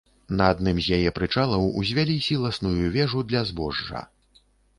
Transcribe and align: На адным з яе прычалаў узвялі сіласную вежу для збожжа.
На 0.37 0.45
адным 0.53 0.77
з 0.85 0.97
яе 0.97 1.11
прычалаў 1.17 1.67
узвялі 1.81 2.15
сіласную 2.29 2.89
вежу 2.97 3.23
для 3.29 3.45
збожжа. 3.53 4.01